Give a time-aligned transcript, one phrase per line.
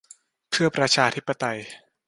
[0.49, 1.59] เพื่อประชาธิปไตย